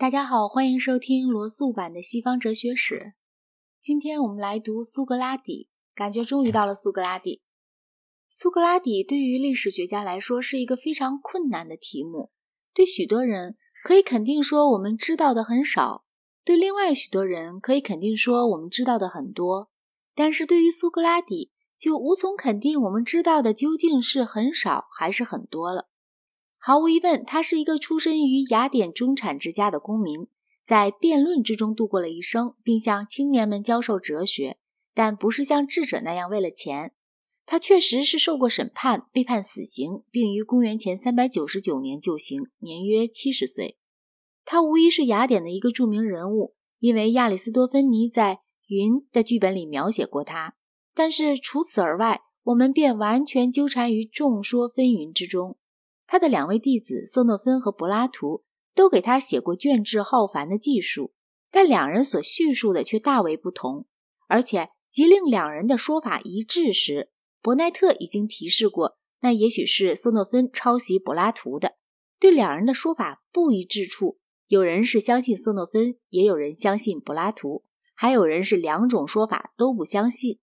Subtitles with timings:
[0.00, 3.14] 大家好，欢迎收听罗素版的西方哲学史。
[3.80, 7.42] 今天我们来读苏格拉底，感觉终于到了苏格拉底。
[8.30, 12.30] 苏格拉底对于历史学家来说是一个非常困难的题目。
[12.72, 16.04] 对许多人可以肯定说我们知道的很少，
[16.44, 19.68] 对另外许多人可以肯定说我们知道的很多。
[20.14, 25.88] 但是对于苏格拉底，就无从肯定我们知道的究竟是很少还是很多了。
[26.68, 30.26] 毫无疑问，他是一个出身于雅典中产之家的公民，
[30.66, 34.58] 在辩论之中度过了一生，并向青年们教授哲学，
[34.92, 36.92] 但不是像智者那样为了钱。
[37.46, 43.78] 他确实是受过审判，被判死刑，并于公元前399年就刑，年约七十岁。
[44.44, 48.34] 他无疑是雅典的一个著名人物，因为亚里斯多芬尼在
[48.66, 50.56] 《云》的剧本里描写过他。
[50.94, 55.56] 但是除此而外，我们便完全纠缠于众说纷纭之中。
[56.08, 58.42] 他的两位弟子色诺芬和柏拉图
[58.74, 61.12] 都给他写过卷帙浩繁的记述，
[61.50, 63.86] 但两人所叙述的却大为不同。
[64.26, 67.10] 而且，即令两人的说法一致时，
[67.42, 71.74] 伯奈特已经提示过，那也许是色诺芬抄袭柏拉图的。
[72.18, 80.38] 对两人的说法不一致处，有人是相信色诺芬，也有人相信柏拉图，还有人是两种说法都不相信。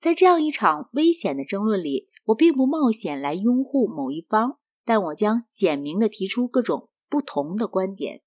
[0.00, 8.22] 在这样一场危险的争论里，我并不冒险来拥护某一方，但我将简明地提出各种不同的观点。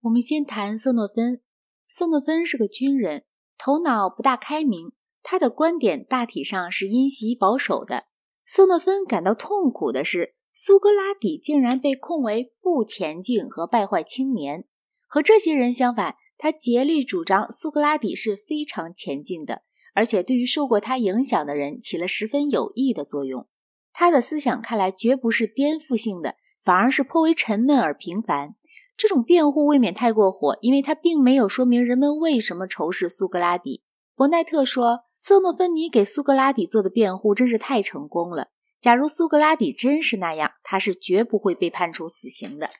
[0.00, 1.42] 我们先谈色诺芬。
[1.86, 3.24] 色诺芬是个军人，
[3.58, 4.92] 头脑不大开明，
[5.22, 8.06] 他的观点大体上是因袭保守的。
[8.46, 14.64] 色诺芬感到痛苦的是，苏格拉底竟然被控为不前进和败坏青年。
[15.06, 19.62] 和这些人相反，他竭力主张苏格拉底是非常前进的。
[19.92, 23.48] 而且对于受过他影响的人起了十分有益的作用。
[23.92, 28.54] 他的思想看来绝不是颠覆性的，反而是颇为沉闷而平凡。
[28.96, 33.82] 这种辩护未免太过火，因为他并没有说明人们为什么仇视苏格拉底。
[34.14, 38.48] 伯奈特说：“瑟诺芬尼给苏格拉底做的辩护真是太成功了。
[38.80, 42.70] 假如苏格拉底真是那样，他是绝不会被判处死刑的。”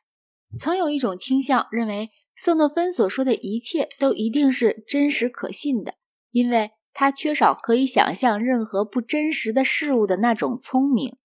[0.60, 5.94] 曾有一种倾向认为，瑟诺芬所说的一切都一定是真实可信的，
[6.30, 6.70] 因为。
[6.92, 11.16] 他缺少可以想象任何不真实的事物的那种聪明，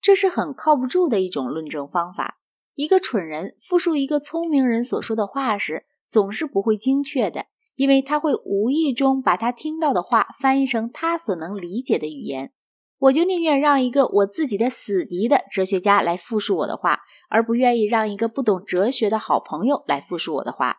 [0.00, 2.38] 这是很靠不住的一种论证方法。
[2.74, 12.52] 一个蠢人复述一个聪明人所说的话时，总是不会精确的，因为他会无意中把他听到的话翻译成他所能理解的语言。
[12.98, 20.78] 我就宁愿让一个我自己的死敌的哲学家来复述我的话，而不愿意让一个不懂哲学的好朋友来复述我的话。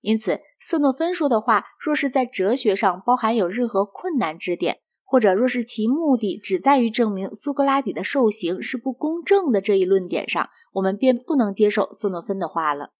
[0.00, 12.90] 因此，色诺芬说的话，若是在哲学上包含有任何困难之点，或者若是其目的只在于证明苏格拉底的受刑是不公正的这一论点上，我们便不能接受色诺芬的话了。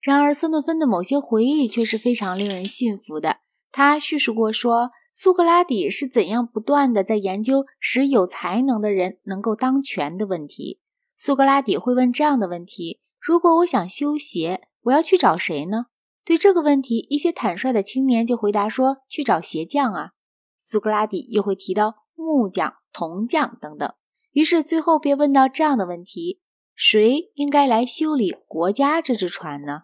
[0.00, 3.38] 然而，色诺芬的某些回忆却是非常令人信服的。
[3.70, 10.80] 他叙述过说，苏格拉底是怎样不断的在研究使有才能的人能够当权的问题。
[11.16, 15.86] 苏格拉底会问这样的问题：如果我想修鞋，我要去找谁呢？
[16.24, 20.10] 对这个问题，一些坦率的青年就回答说：“去找鞋匠啊。”
[20.56, 23.92] 苏格拉底又会提到木匠、铜匠等等。
[24.30, 26.40] 于是最后便问到这样的问题：
[26.74, 29.82] 谁应该来修理国家这只船呢？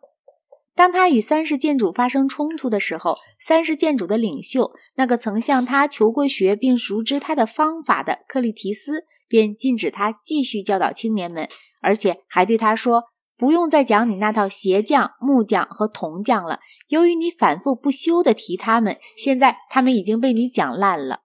[0.76, 11.48] 当他与三世建主发生冲突的时候，三世建主的领袖，那个曾向他求过学并熟知他的方法的克利提斯，便禁止他继续教导青年们，
[11.82, 13.02] 而且还对他说。
[13.38, 16.58] 不用再讲你那套鞋匠、木匠和铜匠了。
[16.88, 21.20] 由于你反复不休地提他们，现在他们已经被你讲烂了。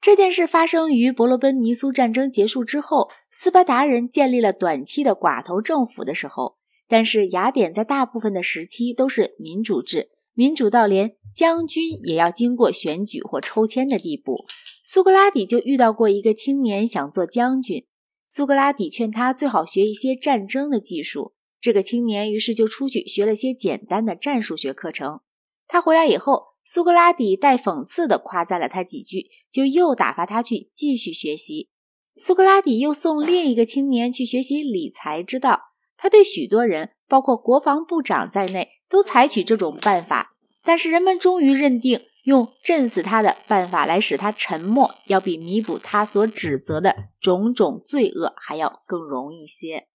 [0.00, 6.56] 这件事发生于伯罗奔尼苏战争结束之后，斯巴达人建立了短期的寡头政府的时候。
[6.88, 14.44] 但是雅典在大部分的时期都是民主制，民主到连将军也要经过选举或抽签的地步。
[14.84, 17.84] 苏格拉底就遇到过一个青年想做将军。
[18.26, 21.34] 苏格拉底劝他最好学一些战争的技术。
[21.60, 25.20] 这个青年于是就出去学了些简单的战术学课程。
[25.68, 31.68] 他回来以后，苏格拉底带讽刺地夸赞了他几句，就又打发他去继续学习。
[32.16, 35.60] 苏格拉底又送另一个青年去学习理财之道。
[35.96, 40.36] 他对许多人，包括国防部长在内，都采取这种办法。
[40.62, 42.02] 但是人们终于认定。
[42.26, 49.86] 用震死他的办法来使他沉默，要比弥补他所指责的种种罪恶还要更容易些。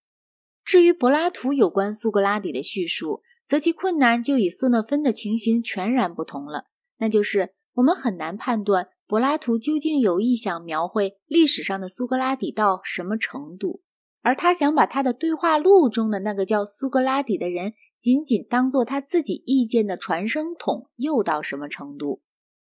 [0.63, 6.67] 至于柏拉图有关苏格拉底的叙述，则其困难就与苏诺芬的情形全然不同了。
[6.99, 13.81] 那就是我们很难判断柏拉图究竟有意想描绘历史上的苏格拉底到什么程度。
[14.21, 22.21] 而他想把他的对话录中的那个叫苏格拉底的人仅仅当做他自己意见的传声筒，又到什么程度？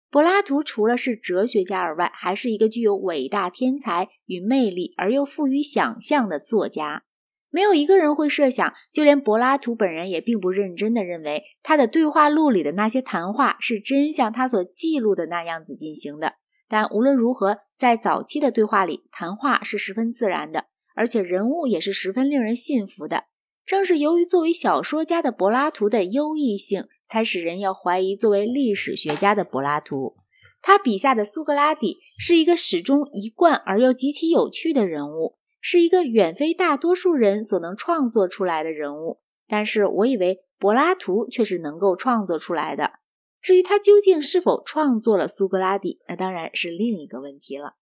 [0.10, 7.04] 柏拉图除了是哲学家而外，还是一个具有伟大天才与魅力而又富于想象的作家。
[7.50, 16.34] 没有一个人会设想，就连柏拉图本人也并不认真地认为他的对话录里的那些谈话是真像他所记录的那样子进行的。
[16.68, 23.26] 但无论如何，在早期的对话里，谈话是十分自然的，而且人物也是十分令人信服的。
[23.66, 30.18] 正是由于作为小说家的柏拉图的优异性，才使人要怀疑作为历史学家的柏拉图。
[30.62, 35.38] 他笔下的苏格拉底是一个始终一贯而又极其有趣的人物。
[35.66, 42.96] 是一个远非大多数人所能创作出来的人物，但是我以为柏拉图却是能够创作出来的。
[43.42, 47.76] 至于他究竟是否创作了苏格拉底，那当然是另一个问题了。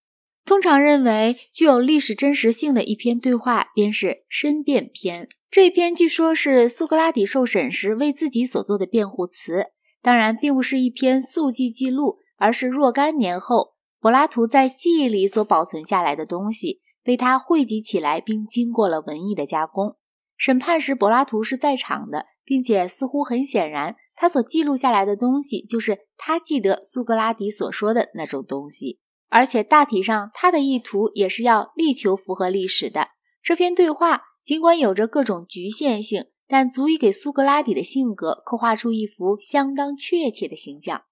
[0.51, 5.23] 通常认为具有历史真实性的一篇对话，便是《申辩篇》。
[5.49, 9.67] 这篇据说是苏格拉底受审时为自己所做的辩护词，
[10.01, 16.81] 当然并不是一篇速记记录，而是若干年后柏拉图在记忆里所保存下来的东西。
[17.01, 19.95] 被他汇集起来，并经过了文艺的加工。
[20.35, 28.99] 审判时，柏拉图是在场的，并且似乎很显然，他所记录下来的东西就是他记得苏格拉底所说的那种东西。
[29.31, 33.07] 而且大体上，他的意图也是要力求符合历史的。
[33.41, 41.05] 这篇对话尽管有着各种局限性，但足以给苏格拉底的性格刻画出一幅相当确切的形象。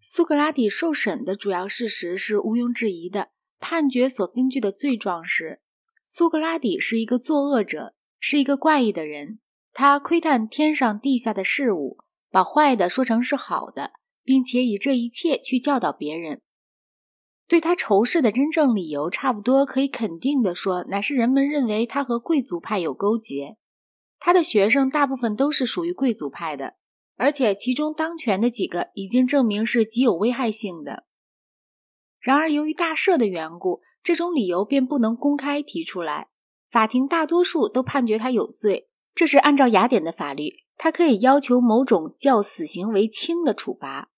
[0.00, 3.28] 苏格拉底受审的主要事实是毋庸置疑的。
[3.60, 5.62] 判决所根据的罪状是，
[6.04, 9.38] 苏格拉底是一个作恶者，是一个怪异的人。
[9.72, 11.96] 他窥探天上地下的事物，
[12.30, 16.42] 把坏的说成是好的，并且以这一切去教导别人。
[17.46, 23.56] 对他仇视的真正理由，差不多可以肯定地说，乃是人们认为他和贵族派有勾结。
[24.18, 26.76] 他的学生大部分都是属于贵族派的，
[27.16, 31.04] 而且其中当权的几个已经证明是极有危害性的。
[32.18, 36.28] 然而，由于大赦的缘故，这种理由便不能公开提出来。
[36.70, 44.10] 法庭大多数都判决他有罪，这是按照雅典的法律，他可以要求某种较死刑为轻的处罚。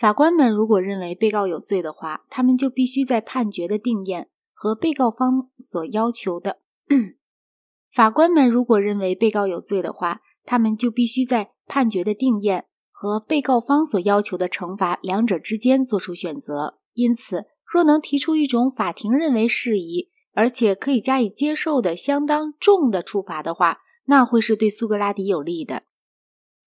[0.00, 6.60] 法官们如果认为被告有罪的话，他们就必须在判决的定验和被告方所要求的。
[7.94, 12.64] 法官们如果认为被告有罪的话，他们就必须在判决的定验。
[12.90, 25.82] 和被告方所要求的惩罚两者之间做出选择，因此，若能提出一种法庭认为适宜而且可以加以接受的相当重的处罚的话，那会是对苏格拉底有利的。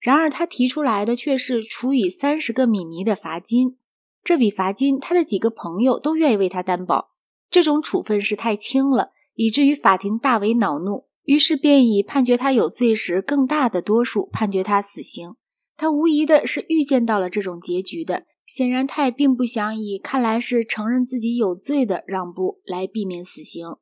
[0.04, 3.78] 然而，他提出来的却是处以三十个米尼的罚金，
[4.22, 7.12] 这笔罚金他的几个朋友都愿意为他担保。
[7.50, 15.36] 这种处分是太轻了，以至于法庭大为恼怒，于是便以判决他有罪时更大的多数判决他死刑。
[15.78, 18.26] 他无疑的是预见到了这种结局的。
[18.46, 23.78] 显然，他也并不想以看来是承认自己有罪的让步来避免死刑。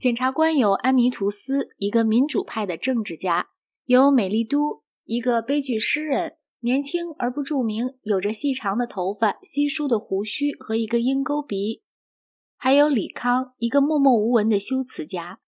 [0.00, 3.44] 检察官有安尼图斯，一个民主派的政治家；
[3.84, 11.82] 有美丽都，一个悲剧诗人，年轻而不著名，有着细长的头发、稀疏的胡须和一个鹰钩鼻；
[12.56, 15.40] 还有李康，一个默默无闻的修辞家。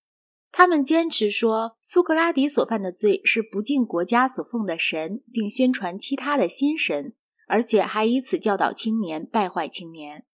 [0.50, 7.14] 他们坚持说，苏格拉底所犯的罪是不敬国家所奉的神，并宣传其他的新神，
[7.48, 10.26] 而且还以此教导青年，败坏青年。